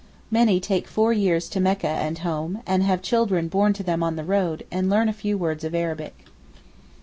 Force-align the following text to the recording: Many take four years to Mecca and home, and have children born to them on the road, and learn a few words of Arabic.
Many 0.31 0.59
take 0.59 0.87
four 0.87 1.13
years 1.13 1.47
to 1.49 1.59
Mecca 1.59 1.85
and 1.87 2.17
home, 2.17 2.63
and 2.65 2.81
have 2.81 3.03
children 3.03 3.47
born 3.49 3.71
to 3.73 3.83
them 3.83 4.01
on 4.01 4.15
the 4.15 4.23
road, 4.23 4.65
and 4.71 4.89
learn 4.89 5.07
a 5.09 5.13
few 5.13 5.37
words 5.37 5.63
of 5.63 5.75
Arabic. 5.75 6.25